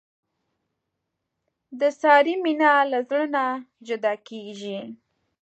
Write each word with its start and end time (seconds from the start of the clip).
د 1.79 1.81
سارې 2.01 2.35
مینه 2.43 2.71
له 2.91 2.99
زړه 3.09 3.25
نه 3.35 3.45
جدا 3.87 4.13
کېږي. 4.27 4.79